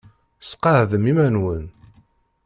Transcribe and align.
Sqeɛdem 0.49 1.09
iman-nwen. 1.11 1.65